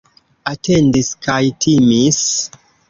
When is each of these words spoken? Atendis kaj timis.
Atendis 0.51 1.11
kaj 1.29 1.39
timis. 1.67 2.21